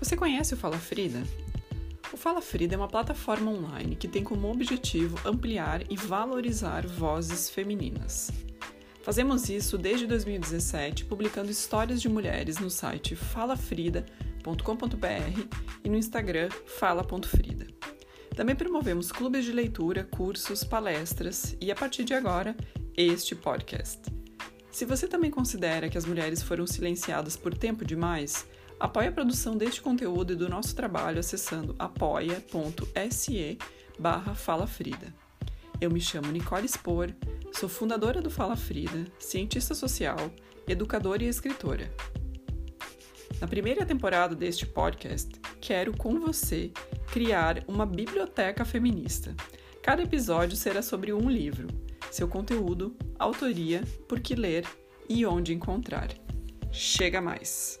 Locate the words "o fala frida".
0.54-1.22, 2.10-2.74